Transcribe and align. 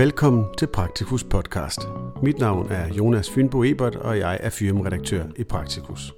Velkommen 0.00 0.44
til 0.58 0.66
Praktikus 0.66 1.24
podcast. 1.24 1.80
Mit 2.22 2.38
navn 2.38 2.70
er 2.70 2.94
Jonas 2.94 3.30
Fynbo 3.30 3.64
Ebert, 3.64 3.96
og 3.96 4.18
jeg 4.18 4.38
er 4.40 4.50
firmaredaktør 4.50 5.24
i 5.36 5.44
Praktikus. 5.44 6.14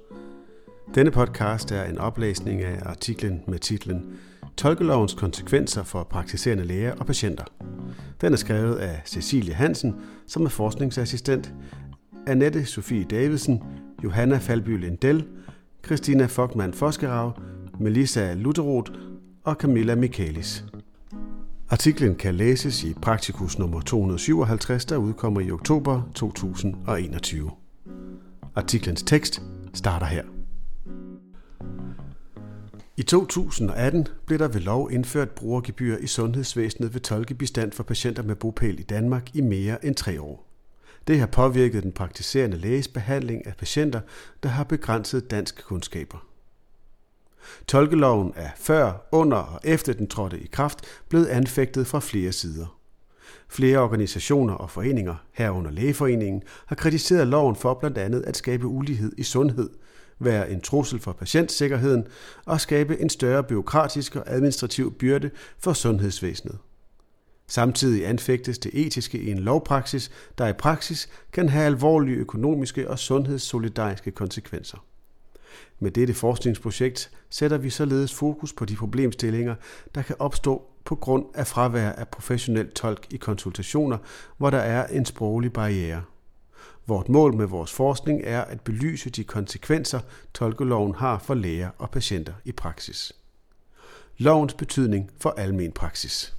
Denne 0.95 1.11
podcast 1.11 1.71
er 1.71 1.83
en 1.83 1.97
oplæsning 1.97 2.61
af 2.61 2.79
artiklen 2.85 3.41
med 3.47 3.59
titlen 3.59 4.19
Tolkelovens 4.57 5.13
konsekvenser 5.13 5.83
for 5.83 6.03
praktiserende 6.03 6.63
læger 6.63 6.95
og 6.95 7.05
patienter. 7.05 7.43
Den 8.21 8.33
er 8.33 8.37
skrevet 8.37 8.75
af 8.75 9.01
Cecilie 9.05 9.53
Hansen, 9.53 9.95
som 10.27 10.45
er 10.45 10.49
forskningsassistent, 10.49 11.53
Annette 12.27 12.65
Sofie 12.65 13.03
Davidsen, 13.03 13.63
Johanna 14.03 14.37
Falby 14.37 14.79
Lindell, 14.79 15.27
Christina 15.85 16.25
Fogman 16.25 16.73
Foskerav, 16.73 17.39
Melissa 17.79 18.33
Lutteroth 18.33 18.91
og 19.43 19.55
Camilla 19.55 19.95
Michaelis. 19.95 20.65
Artiklen 21.73 22.15
kan 22.15 22.35
læses 22.35 22.83
i 22.83 22.93
Praktikus 22.93 23.59
nummer 23.59 23.81
257, 23.81 24.85
der 24.85 24.97
udkommer 24.97 25.41
i 25.41 25.51
oktober 25.51 26.01
2021. 26.15 27.51
Artiklens 28.55 29.03
tekst 29.03 29.41
starter 29.73 30.05
her. 30.05 30.23
I 32.97 33.03
2018 33.03 34.07
blev 34.25 34.39
der 34.39 34.47
ved 34.47 34.61
lov 34.61 34.91
indført 34.91 35.29
brugergebyr 35.29 35.97
i 35.97 36.07
sundhedsvæsenet 36.07 36.93
ved 36.93 37.01
tolkebistand 37.01 37.71
for 37.71 37.83
patienter 37.83 38.23
med 38.23 38.35
bopæl 38.35 38.79
i 38.79 38.83
Danmark 38.83 39.35
i 39.35 39.41
mere 39.41 39.85
end 39.85 39.95
tre 39.95 40.21
år. 40.21 40.47
Det 41.07 41.19
har 41.19 41.27
påvirket 41.27 41.83
den 41.83 41.91
praktiserende 41.91 42.57
læges 42.57 42.87
behandling 42.87 43.47
af 43.47 43.55
patienter, 43.57 44.01
der 44.43 44.49
har 44.49 44.63
begrænset 44.63 45.31
dansk 45.31 45.63
kundskaber. 45.63 46.32
Tolkeloven 47.67 48.33
er 48.35 48.49
før, 48.55 49.07
under 49.11 49.37
og 49.37 49.59
efter 49.63 49.93
den 49.93 50.07
trådte 50.07 50.39
i 50.39 50.49
kraft 50.51 50.85
blevet 51.09 51.25
anfægtet 51.25 51.87
fra 51.87 51.99
flere 51.99 52.31
sider. 52.31 52.79
Flere 53.47 53.77
organisationer 53.77 54.53
og 54.53 54.69
foreninger, 54.69 55.15
herunder 55.31 55.71
Lægeforeningen, 55.71 56.43
har 56.65 56.75
kritiseret 56.75 57.27
loven 57.27 57.55
for 57.55 57.73
blandt 57.73 57.97
andet 57.97 58.21
at 58.21 58.37
skabe 58.37 58.67
ulighed 58.67 59.11
i 59.17 59.23
sundhed, 59.23 59.69
være 60.19 60.51
en 60.51 60.61
trussel 60.61 60.99
for 60.99 61.11
patientsikkerheden 61.11 62.07
og 62.45 62.61
skabe 62.61 62.99
en 62.99 63.09
større 63.09 63.43
byråkratisk 63.43 64.15
og 64.15 64.23
administrativ 64.27 64.93
byrde 64.93 65.29
for 65.59 65.73
sundhedsvæsenet. 65.73 66.57
Samtidig 67.47 68.07
anfægtes 68.07 68.59
det 68.59 68.71
etiske 68.73 69.21
i 69.21 69.31
en 69.31 69.39
lovpraksis, 69.39 70.11
der 70.37 70.47
i 70.47 70.53
praksis 70.53 71.09
kan 71.33 71.49
have 71.49 71.65
alvorlige 71.65 72.17
økonomiske 72.17 72.89
og 72.89 72.99
sundhedssolidariske 72.99 74.11
konsekvenser. 74.11 74.77
Med 75.79 75.91
dette 75.91 76.13
forskningsprojekt 76.13 77.11
sætter 77.29 77.57
vi 77.57 77.69
således 77.69 78.13
fokus 78.13 78.53
på 78.53 78.65
de 78.65 78.75
problemstillinger, 78.75 79.55
der 79.95 80.01
kan 80.01 80.15
opstå 80.19 80.61
på 80.85 80.95
grund 80.95 81.25
af 81.33 81.47
fravær 81.47 81.89
af 81.89 82.07
professionel 82.07 82.71
tolk 82.71 83.07
i 83.09 83.17
konsultationer, 83.17 83.97
hvor 84.37 84.49
der 84.49 84.57
er 84.57 84.87
en 84.87 85.05
sproglig 85.05 85.53
barriere. 85.53 86.03
Vort 86.87 87.09
mål 87.09 87.35
med 87.35 87.45
vores 87.45 87.73
forskning 87.73 88.21
er 88.23 88.41
at 88.41 88.61
belyse 88.61 89.09
de 89.09 89.23
konsekvenser, 89.23 89.99
tolkeloven 90.33 90.95
har 90.95 91.19
for 91.19 91.33
læger 91.33 91.69
og 91.77 91.89
patienter 91.89 92.33
i 92.45 92.51
praksis. 92.51 93.13
Lovens 94.17 94.53
betydning 94.53 95.11
for 95.19 95.29
almen 95.29 95.71
praksis. 95.71 96.35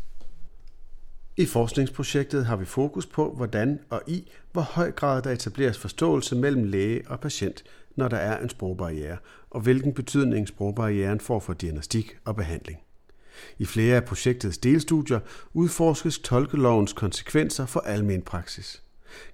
I 1.36 1.46
forskningsprojektet 1.46 2.46
har 2.46 2.56
vi 2.56 2.64
fokus 2.64 3.06
på, 3.06 3.32
hvordan 3.36 3.78
og 3.90 4.02
i 4.06 4.30
hvor 4.52 4.62
høj 4.62 4.90
grad 4.90 5.22
der 5.22 5.30
etableres 5.30 5.78
forståelse 5.78 6.36
mellem 6.36 6.64
læge 6.64 7.02
og 7.06 7.20
patient, 7.20 7.64
når 7.96 8.08
der 8.08 8.16
er 8.16 8.42
en 8.42 8.48
sprogbarriere, 8.48 9.16
og 9.50 9.60
hvilken 9.60 9.94
betydning 9.94 10.48
sprogbarrieren 10.48 11.20
får 11.20 11.40
for 11.40 11.52
diagnostik 11.52 12.16
og 12.24 12.36
behandling. 12.36 12.78
I 13.58 13.64
flere 13.64 13.96
af 13.96 14.04
projektets 14.04 14.58
delstudier 14.58 15.20
udforskes 15.52 16.18
tolkelovens 16.18 16.92
konsekvenser 16.92 17.66
for 17.66 17.80
almen 17.80 18.22
praksis. 18.22 18.82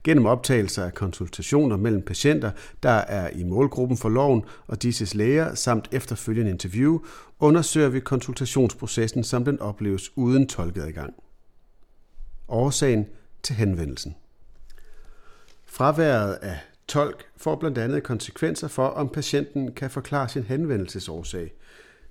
Gennem 0.04 0.26
optagelser 0.26 0.84
af 0.84 0.94
konsultationer 0.94 1.76
mellem 1.76 2.02
patienter, 2.02 2.50
der 2.82 2.90
er 2.90 3.30
i 3.30 3.44
målgruppen 3.44 3.96
for 3.96 4.08
loven 4.08 4.44
og 4.66 4.82
disses 4.82 5.14
læger, 5.14 5.54
samt 5.54 5.88
efterfølgende 5.92 6.50
interview, 6.50 6.98
undersøger 7.40 7.88
vi 7.88 8.00
konsultationsprocessen, 8.00 9.24
som 9.24 9.44
den 9.44 9.60
opleves 9.60 10.16
uden 10.16 10.46
tolkeadgang. 10.46 11.14
Årsagen 12.50 13.06
til 13.42 13.54
henvendelsen. 13.54 14.16
Fraværet 15.64 16.34
af 16.34 16.58
tolk 16.88 17.24
får 17.36 17.56
blandt 17.56 17.78
andet 17.78 18.02
konsekvenser 18.02 18.68
for, 18.68 18.86
om 18.86 19.08
patienten 19.08 19.72
kan 19.72 19.90
forklare 19.90 20.28
sin 20.28 20.42
henvendelsesårsag. 20.42 21.52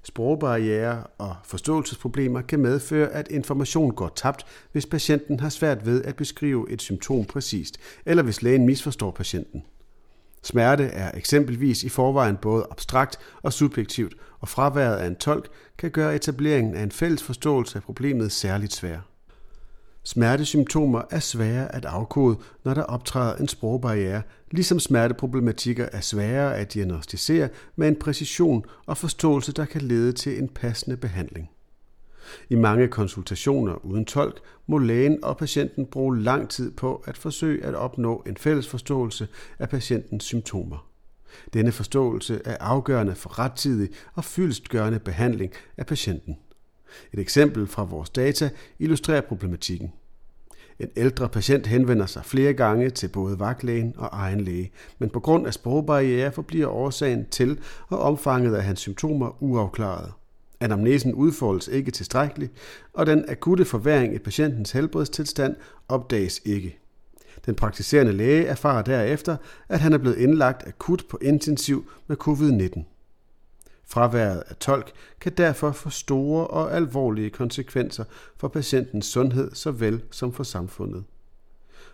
Sprogbarriere 0.04 1.04
og 1.18 1.36
forståelsesproblemer 1.44 2.42
kan 2.42 2.60
medføre, 2.60 3.10
at 3.10 3.28
information 3.28 3.92
går 3.92 4.12
tabt, 4.16 4.46
hvis 4.72 4.86
patienten 4.86 5.40
har 5.40 5.50
svært 5.50 5.86
ved 5.86 6.04
at 6.04 6.16
beskrive 6.16 6.72
et 6.72 6.82
symptom 6.82 7.26
præcist, 7.26 7.78
eller 8.06 8.24
hvis 8.24 8.42
lægen 8.42 8.66
misforstår 8.66 9.12
patienten. 9.12 9.64
Smerte 10.44 10.84
er 10.84 11.18
eksempelvis 11.18 11.84
i 11.84 11.90
forvejen 11.90 12.38
både 12.38 12.68
abstrakt 12.72 13.20
og 13.42 13.54
subjektivt, 13.54 14.16
og 14.40 14.48
fraværet 14.48 14.98
af 14.98 15.08
en 15.08 15.16
tolk 15.16 15.50
kan 15.78 15.92
gøre 15.92 16.16
etableringen 16.16 16.76
af 16.76 16.84
en 16.84 16.92
fælles 16.92 17.24
forståelse 17.24 17.78
af 17.78 17.84
problemet 17.84 18.32
særligt 18.32 18.74
svær. 18.74 19.00
Smertesymptomer 20.10 21.02
er 21.10 21.20
svære 21.20 21.76
at 21.76 21.86
afkode, 21.86 22.38
når 22.64 22.74
der 22.74 22.84
optræder 22.84 23.36
en 23.36 23.48
sprogbarriere, 23.48 24.22
ligesom 24.52 24.80
smerteproblematikker 24.80 25.90
er 25.92 26.02
svære 26.02 26.58
at 26.58 26.74
diagnostisere 26.74 27.50
med 27.76 27.88
en 27.88 27.96
præcision 27.96 28.66
og 28.86 28.98
forståelse, 28.98 29.52
der 29.52 29.66
kan 29.66 29.82
lede 29.82 30.12
til 30.12 30.40
en 30.40 30.48
passende 30.48 30.98
behandling. 30.98 31.50
I 32.50 32.56
mange 32.56 32.88
konsultationer 32.88 33.86
uden 33.86 34.06
tolk 34.06 34.40
må 34.68 34.78
lægen 34.78 35.24
og 35.24 35.38
patienten 35.38 35.86
bruge 35.86 36.20
lang 36.22 36.50
tid 36.50 36.72
på 36.72 37.04
at 37.06 37.18
forsøge 37.18 37.66
at 37.66 37.76
opnå 37.76 38.24
en 38.28 38.38
fælles 38.38 38.68
forståelse 38.68 39.28
af 39.60 39.70
patientens 39.70 40.24
symptomer. 40.24 40.88
Denne 41.54 41.72
forståelse 41.72 42.42
er 42.46 42.58
afgørende 42.60 43.16
for 43.16 43.40
rettidig 43.40 43.90
og 44.14 44.24
fyldstgørende 44.24 45.00
behandling 45.00 45.52
af 45.78 45.86
patienten. 45.86 46.38
Et 47.14 47.20
eksempel 47.20 47.68
fra 47.68 47.84
vores 47.84 48.10
data 48.10 48.50
illustrerer 48.80 49.22
problematikken. 49.22 49.92
En 50.80 50.90
ældre 50.96 51.30
patient 51.30 51.68
henvender 51.68 52.06
sig 52.06 52.26
flere 52.26 52.54
gange 52.54 52.90
til 52.90 53.08
både 53.08 53.40
vagtlægen 53.40 53.94
og 53.98 54.10
egen 54.12 54.42
læge, 54.42 54.72
men 55.00 55.10
på 55.10 55.20
grund 55.20 55.48
af 55.48 55.54
sprogbarriere 55.54 56.32
forbliver 56.32 56.68
årsagen 56.68 57.26
til 57.32 57.60
og 57.88 58.00
omfanget 58.00 58.56
af 58.56 58.64
hans 58.64 58.80
symptomer 58.80 59.44
uafklaret. 59.44 60.12
Anamnesen 60.60 61.14
udfoldes 61.14 61.68
ikke 61.68 61.92
tilstrækkeligt, 61.92 62.52
og 62.94 63.06
den 63.06 63.26
akutte 63.28 63.66
forværing 63.66 64.16
i 64.16 64.20
patientens 64.20 64.72
helbredstilstand 64.72 65.56
opdages 65.88 66.42
ikke. 66.46 66.80
Den 67.46 67.56
praktiserende 67.56 68.14
læge 68.14 68.46
erfarer 68.46 68.82
derefter, 68.82 69.38
at 69.70 69.80
han 69.80 69.94
er 69.94 69.98
blevet 69.98 70.18
indlagt 70.18 70.68
akut 70.68 71.04
på 71.10 71.18
intensiv 71.22 71.92
med 72.08 72.18
covid-19. 72.28 72.99
Fraværet 73.90 74.44
af 74.50 74.56
tolk 74.56 74.92
kan 75.22 75.32
derfor 75.32 75.72
få 75.72 75.90
store 75.90 76.48
og 76.48 76.76
alvorlige 76.76 77.30
konsekvenser 77.30 78.04
for 78.38 78.48
patientens 78.48 79.06
sundhed 79.06 79.52
såvel 79.56 80.02
som 80.12 80.34
for 80.34 80.44
samfundet. 80.44 81.04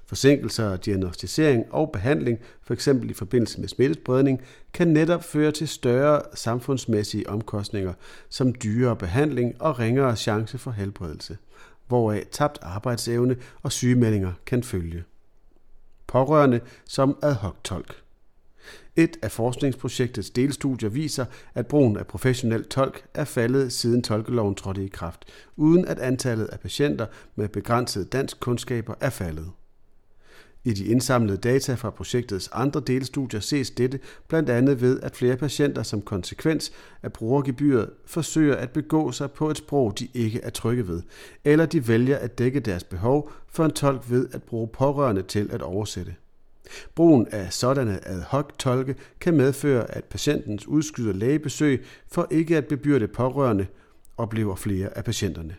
Forsinkelser 0.05 0.71
af 0.71 0.79
diagnostisering 0.79 1.65
og 1.73 1.91
behandling, 1.91 2.39
f.eks. 2.67 2.87
i 2.87 3.13
forbindelse 3.13 3.59
med 3.59 3.67
smittespredning, 3.67 4.41
kan 4.73 4.87
netop 4.87 5.23
føre 5.23 5.51
til 5.51 5.67
større 5.67 6.21
samfundsmæssige 6.33 7.29
omkostninger, 7.29 7.93
som 8.29 8.55
dyrere 8.55 8.95
behandling 8.95 9.61
og 9.61 9.79
ringere 9.79 10.15
chance 10.15 10.57
for 10.57 10.71
helbredelse, 10.71 11.37
hvoraf 11.87 12.27
tabt 12.31 12.59
arbejdsevne 12.61 13.35
og 13.63 13.71
sygemeldinger 13.71 14.33
kan 14.45 14.63
følge. 14.63 15.03
Pårørende 16.07 16.59
som 16.85 17.17
ad 17.21 17.33
hoc 17.33 17.55
tolk. 17.63 18.04
Et 18.95 19.17
af 19.21 19.31
forskningsprojektets 19.31 20.29
delstudier 20.29 20.89
viser, 20.89 21.25
at 21.55 21.67
brugen 21.67 21.97
af 21.97 22.07
professionel 22.07 22.63
tolk 22.63 23.05
er 23.13 23.25
faldet 23.25 23.73
siden 23.73 24.03
tolkeloven 24.03 24.55
trådte 24.55 24.85
i 24.85 24.87
kraft, 24.87 25.25
uden 25.55 25.85
at 25.87 25.99
antallet 25.99 26.45
af 26.45 26.59
patienter 26.59 27.05
med 27.35 27.47
begrænsede 27.47 28.05
dansk 28.05 28.39
kundskaber 28.39 28.93
er 28.99 29.09
faldet. 29.09 29.51
I 30.67 30.73
de 30.73 30.85
indsamlede 30.85 31.37
data 31.37 31.73
fra 31.73 31.89
projektets 31.89 32.49
andre 32.53 32.79
delstudier 32.79 33.39
ses 33.39 33.71
dette 33.71 33.99
blandt 34.27 34.49
andet 34.49 34.81
ved, 34.81 34.99
at 34.99 35.15
flere 35.15 35.37
patienter 35.37 35.83
som 35.83 36.01
konsekvens 36.01 36.71
af 37.03 37.13
brugergebyret 37.13 37.89
forsøger 38.05 38.55
at 38.55 38.69
begå 38.69 39.11
sig 39.11 39.31
på 39.31 39.49
et 39.49 39.57
sprog, 39.57 39.99
de 39.99 40.07
ikke 40.13 40.41
er 40.41 40.49
trygge 40.49 40.87
ved, 40.87 41.01
eller 41.43 41.65
de 41.65 41.87
vælger 41.87 42.17
at 42.17 42.37
dække 42.37 42.59
deres 42.59 42.83
behov 42.83 43.31
for 43.47 43.65
en 43.65 43.71
tolk 43.71 44.09
ved 44.09 44.27
at 44.33 44.43
bruge 44.43 44.67
pårørende 44.67 45.21
til 45.21 45.49
at 45.51 45.61
oversætte. 45.61 46.15
Brugen 46.95 47.27
af 47.31 47.53
sådanne 47.53 48.07
ad 48.07 48.21
hoc 48.21 48.57
tolke 48.59 48.95
kan 49.19 49.37
medføre, 49.37 49.91
at 49.91 50.03
patientens 50.03 50.67
udskyder 50.67 51.13
lægebesøg 51.13 51.85
for 52.11 52.27
ikke 52.31 52.57
at 52.57 52.65
bebyrde 52.65 53.07
pårørende, 53.07 53.67
oplever 54.17 54.55
flere 54.55 54.97
af 54.97 55.03
patienterne. 55.03 55.55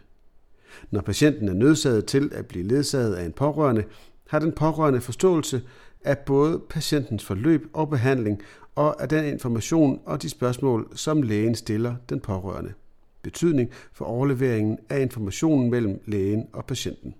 Når 0.91 1.00
patienten 1.00 1.49
er 1.49 1.55
nødsaget 1.55 2.06
til 2.06 2.31
at 2.35 2.47
blive 2.47 2.64
ledsaget 2.64 3.14
af 3.14 3.25
en 3.25 3.32
pårørende, 3.32 3.85
har 4.29 4.38
den 4.38 4.53
pårørende 4.53 5.00
forståelse 5.00 5.62
af 6.05 6.19
både 6.19 6.62
patientens 6.70 7.25
forløb 7.25 7.67
og 7.73 7.91
behandling, 7.91 8.43
og 8.75 9.03
af 9.03 9.08
den 9.08 9.25
information 9.25 10.00
og 10.05 10.23
de 10.23 10.29
spørgsmål, 10.29 10.88
som 10.94 11.23
lægen 11.23 11.55
stiller 11.55 11.97
den 12.08 12.20
pårørende. 12.20 12.73
Betydning 13.23 13.70
for 13.93 14.05
overleveringen 14.05 14.79
af 14.88 15.00
informationen 15.00 15.70
mellem 15.70 16.00
lægen 16.06 16.47
og 16.53 16.67
patienten. 16.67 17.14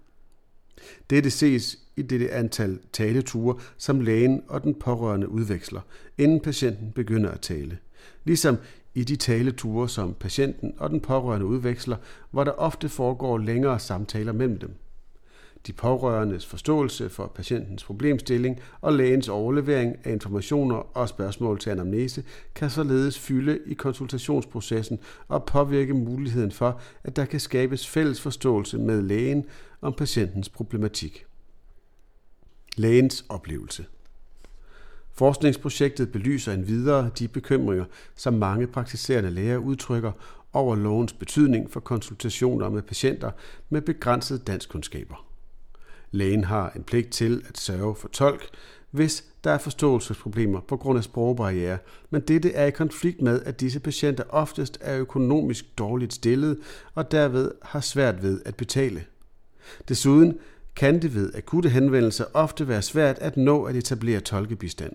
Dette 1.11 1.31
ses 1.31 1.79
i 1.97 2.03
dette 2.03 2.33
antal 2.33 2.79
taleture, 2.93 3.59
som 3.77 4.01
lægen 4.01 4.43
og 4.49 4.63
den 4.63 4.75
pårørende 4.75 5.29
udveksler, 5.29 5.81
inden 6.19 6.41
patienten 6.41 6.93
begynder 6.93 7.31
at 7.31 7.41
tale. 7.41 7.79
Ligesom 8.25 8.57
i 8.95 9.05
de 9.05 9.17
taleture, 9.17 9.89
som 9.89 10.15
patienten 10.15 10.75
og 10.79 10.91
den 10.91 11.01
pårørende 11.01 11.47
udveksler, 11.47 11.97
hvor 12.31 12.45
der 12.45 12.53
ofte 12.53 12.89
foregår 12.89 13.39
længere 13.39 13.79
samtaler 13.79 14.33
mellem 14.33 14.59
dem. 14.59 14.75
De 15.67 15.73
pårørendes 15.73 16.47
forståelse 16.47 17.09
for 17.09 17.33
patientens 17.35 17.85
problemstilling 17.85 18.61
og 18.81 18.93
lægens 18.93 19.29
overlevering 19.29 19.97
af 20.05 20.13
informationer 20.13 20.97
og 20.97 21.09
spørgsmål 21.09 21.59
til 21.59 21.71
anamnese 21.71 22.25
kan 22.55 22.71
således 22.71 23.19
fylde 23.19 23.59
i 23.67 23.75
konsultationsprocessen 23.75 24.99
og 25.29 25.45
påvirke 25.45 25.95
muligheden 25.95 26.53
for, 26.53 26.81
at 27.05 27.17
der 27.17 27.25
kan 27.25 27.41
skabes 27.41 27.89
fælles 27.89 28.21
forståelse 28.21 28.79
med 28.79 29.03
lægen 29.03 29.45
om 29.81 29.93
patientens 29.93 30.49
problematik. 30.49 31.27
Lægens 32.77 33.25
oplevelse 33.29 33.87
Forskningsprojektet 35.13 36.13
belyser 36.13 36.53
endvidere 36.53 37.11
de 37.19 37.29
bekymringer, 37.29 37.85
som 38.17 38.35
mange 38.35 38.67
praktiserende 38.67 39.31
læger 39.31 39.57
udtrykker 39.57 40.13
over 40.53 40.77
lovens 40.77 41.13
betydning 41.13 41.71
for 41.71 41.81
konsultationer 41.81 42.69
med 42.69 42.83
patienter 42.83 43.31
med 43.69 43.83
begrænsede 43.83 44.39
danskkundskaber. 44.39 45.27
Lægen 46.11 46.45
har 46.45 46.73
en 46.77 46.83
pligt 46.83 47.11
til 47.11 47.43
at 47.49 47.59
sørge 47.59 47.95
for 47.95 48.09
tolk, 48.09 48.49
hvis 48.91 49.25
der 49.45 49.51
er 49.51 49.59
forståelsesproblemer 49.59 50.61
på 50.61 50.77
grund 50.77 50.99
af 50.99 51.05
sprogbarriere, 51.05 51.79
men 52.11 52.21
dette 52.21 52.53
er 52.53 52.67
i 52.67 52.71
konflikt 52.71 53.23
med, 53.23 53.43
at 53.43 53.61
disse 53.61 53.81
patienter 53.81 54.25
oftest 54.29 54.79
er 54.81 54.99
økonomisk 54.99 55.79
dårligt 55.79 56.15
stillet 56.15 56.59
og 56.95 57.13
derved 57.13 57.53
har 57.63 57.81
svært 57.81 58.23
ved 58.23 58.41
at 58.45 58.57
betale. 58.57 59.05
Desuden 59.89 60.39
kan 60.77 61.03
det 61.03 61.15
ved 61.15 61.35
akutte 61.35 61.69
henvendelser 61.69 62.25
ofte 62.35 62.69
være 62.69 62.83
svært 62.83 63.19
at 63.19 63.37
nå 63.37 63.65
at 63.65 63.77
etablere 63.77 64.21
tolkebistand. 64.21 64.93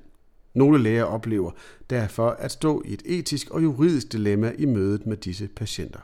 Nogle 0.53 0.83
læger 0.83 1.03
oplever 1.03 1.51
derfor 1.89 2.29
at 2.29 2.51
stå 2.51 2.83
i 2.85 2.93
et 2.93 3.01
etisk 3.05 3.49
og 3.49 3.63
juridisk 3.63 4.11
dilemma 4.11 4.53
i 4.57 4.65
mødet 4.65 5.05
med 5.05 5.17
disse 5.17 5.47
patienter. 5.47 5.99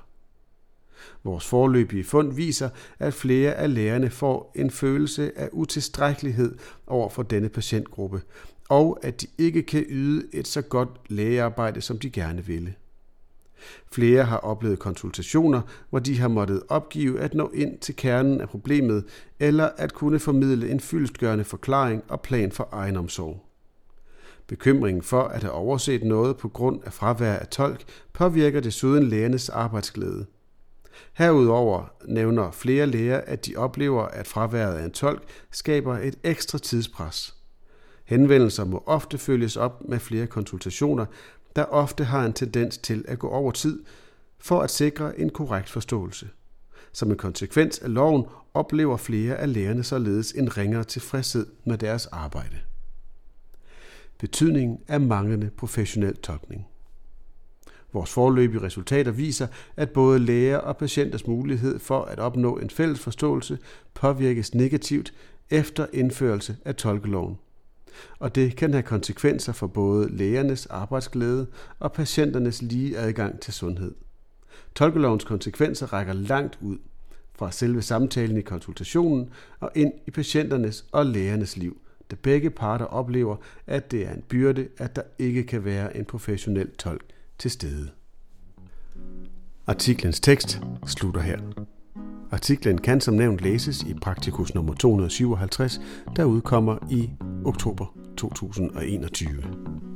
Vores 1.23 1.45
forløbige 1.45 2.03
fund 2.03 2.33
viser, 2.33 2.69
at 2.99 3.13
flere 3.13 3.53
af 3.53 3.73
lægerne 3.73 4.09
får 4.09 4.51
en 4.55 4.71
følelse 4.71 5.31
af 5.39 5.49
utilstrækkelighed 5.51 6.57
over 6.87 7.09
for 7.09 7.23
denne 7.23 7.49
patientgruppe, 7.49 8.21
og 8.69 8.99
at 9.03 9.21
de 9.21 9.27
ikke 9.37 9.63
kan 9.63 9.85
yde 9.89 10.27
et 10.33 10.47
så 10.47 10.61
godt 10.61 10.89
lægearbejde, 11.09 11.81
som 11.81 11.99
de 11.99 12.09
gerne 12.09 12.45
ville. 12.45 12.75
Flere 13.91 14.23
har 14.23 14.37
oplevet 14.37 14.79
konsultationer, 14.79 15.61
hvor 15.89 15.99
de 15.99 16.19
har 16.19 16.27
måttet 16.27 16.63
opgive 16.69 17.19
at 17.19 17.33
nå 17.33 17.51
ind 17.53 17.77
til 17.79 17.95
kernen 17.95 18.41
af 18.41 18.49
problemet, 18.49 19.05
eller 19.39 19.69
at 19.77 19.93
kunne 19.93 20.19
formidle 20.19 20.69
en 20.69 20.79
fyldstgørende 20.79 21.43
forklaring 21.43 22.03
og 22.07 22.21
plan 22.21 22.51
for 22.51 22.69
egenomsorg. 22.71 23.43
Bekymringen 24.47 25.03
for 25.03 25.23
at 25.23 25.43
have 25.43 25.53
overset 25.53 26.03
noget 26.03 26.37
på 26.37 26.47
grund 26.47 26.79
af 26.85 26.93
fravær 26.93 27.33
af 27.33 27.47
tolk 27.47 27.83
påvirker 28.13 28.59
desuden 28.59 29.03
lægernes 29.03 29.49
arbejdsglæde. 29.49 30.25
Herudover 31.13 31.91
nævner 32.05 32.51
flere 32.51 32.85
læger, 32.85 33.17
at 33.17 33.45
de 33.45 33.55
oplever, 33.55 34.03
at 34.03 34.27
fraværet 34.27 34.75
af 34.75 34.85
en 34.85 34.91
tolk 34.91 35.23
skaber 35.51 35.97
et 35.97 36.15
ekstra 36.23 36.57
tidspres. 36.57 37.35
Henvendelser 38.05 38.65
må 38.65 38.83
ofte 38.85 39.17
følges 39.17 39.57
op 39.57 39.83
med 39.89 39.99
flere 39.99 40.27
konsultationer, 40.27 41.05
der 41.57 41.63
ofte 41.63 42.03
har 42.03 42.25
en 42.25 42.33
tendens 42.33 42.77
til 42.77 43.05
at 43.07 43.19
gå 43.19 43.27
over 43.29 43.51
tid 43.51 43.83
for 44.39 44.61
at 44.61 44.71
sikre 44.71 45.19
en 45.19 45.29
korrekt 45.29 45.69
forståelse. 45.69 46.29
Som 46.91 47.11
en 47.11 47.17
konsekvens 47.17 47.79
af 47.79 47.93
loven 47.93 48.25
oplever 48.53 48.97
flere 48.97 49.35
af 49.35 49.53
lægerne 49.53 49.83
således 49.83 50.31
en 50.31 50.57
ringere 50.57 50.83
tilfredshed 50.83 51.45
med 51.65 51.77
deres 51.77 52.05
arbejde. 52.05 52.57
Betydningen 54.19 54.79
af 54.87 55.01
manglende 55.01 55.49
professionel 55.57 56.15
tolkning. 56.15 56.67
Vores 57.93 58.13
forløbige 58.13 58.61
resultater 58.61 59.11
viser, 59.11 59.47
at 59.77 59.89
både 59.89 60.19
læger 60.19 60.57
og 60.57 60.77
patienters 60.77 61.27
mulighed 61.27 61.79
for 61.79 62.01
at 62.01 62.19
opnå 62.19 62.57
en 62.57 62.69
fælles 62.69 62.99
forståelse 62.99 63.57
påvirkes 63.93 64.53
negativt 64.53 65.13
efter 65.49 65.87
indførelse 65.93 66.57
af 66.65 66.75
tolkeloven. 66.75 67.37
Og 68.19 68.35
det 68.35 68.55
kan 68.55 68.73
have 68.73 68.83
konsekvenser 68.83 69.53
for 69.53 69.67
både 69.67 70.17
lægernes 70.17 70.65
arbejdsglæde 70.65 71.47
og 71.79 71.91
patienternes 71.91 72.61
lige 72.61 72.97
adgang 72.97 73.39
til 73.39 73.53
sundhed. 73.53 73.95
Tolkelovens 74.75 75.23
konsekvenser 75.23 75.93
rækker 75.93 76.13
langt 76.13 76.57
ud 76.61 76.77
fra 77.35 77.51
selve 77.51 77.81
samtalen 77.81 78.37
i 78.37 78.41
konsultationen 78.41 79.29
og 79.59 79.71
ind 79.75 79.93
i 80.07 80.11
patienternes 80.11 80.85
og 80.91 81.05
lægernes 81.05 81.57
liv, 81.57 81.81
da 82.11 82.15
begge 82.21 82.49
parter 82.49 82.85
oplever, 82.85 83.35
at 83.67 83.91
det 83.91 84.07
er 84.07 84.13
en 84.13 84.23
byrde, 84.29 84.67
at 84.77 84.95
der 84.95 85.01
ikke 85.19 85.43
kan 85.43 85.65
være 85.65 85.97
en 85.97 86.05
professionel 86.05 86.71
tolk 86.71 87.03
til 87.37 87.51
stede. 87.51 87.89
Artiklens 89.67 90.19
tekst 90.19 90.61
slutter 90.85 91.21
her. 91.21 91.37
Artiklen 92.31 92.77
kan 92.77 93.01
som 93.01 93.13
nævnt 93.13 93.41
læses 93.41 93.83
i 93.83 93.93
Praktikus 93.93 94.55
nummer 94.55 94.73
257, 94.73 95.81
der 96.15 96.23
udkommer 96.23 96.77
i 96.91 97.09
oktober 97.47 97.87
2021. 98.15 99.86